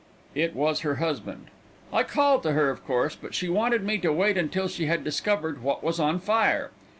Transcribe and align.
It 0.33 0.55
was 0.55 0.79
her 0.79 0.95
husband. 0.95 1.51
I 1.93 2.01
called 2.01 2.41
to 2.41 2.53
her, 2.53 2.71
of 2.71 2.83
course, 2.83 3.15
but 3.15 3.35
she 3.35 3.49
wanted 3.49 3.83
me 3.83 3.99
to 3.99 4.11
wait 4.11 4.35
until 4.35 4.67
she 4.67 4.87
had 4.87 5.03
discovered 5.03 5.61
what 5.61 5.83
was 5.83 5.99
on 5.99 6.19
fire. 6.19 6.71